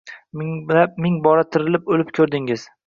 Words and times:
Ming 0.41 1.21
bora 1.29 1.47
tirilib-o’lib 1.55 2.13
ko’rdingiz. 2.21 2.69